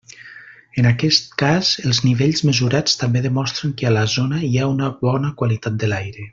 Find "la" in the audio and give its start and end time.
3.99-4.09